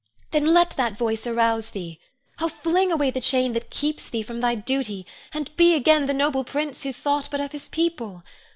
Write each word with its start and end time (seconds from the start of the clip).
Then 0.31 0.47
let 0.47 0.71
that 0.77 0.97
voice 0.97 1.27
arouse 1.27 1.69
thee. 1.69 1.99
Oh, 2.39 2.49
fling 2.49 2.91
away 2.91 3.11
the 3.11 3.21
chain 3.21 3.53
that 3.53 3.69
keeps 3.69 4.09
thee 4.09 4.23
from 4.23 4.41
thy 4.41 4.55
duty, 4.55 5.05
and 5.31 5.55
be 5.55 5.75
again 5.75 6.07
the 6.07 6.13
noble 6.15 6.43
prince 6.43 6.81
who 6.81 6.91
thought 6.91 7.27
but 7.29 7.39
of 7.39 7.51
his 7.51 7.69
people. 7.69 8.23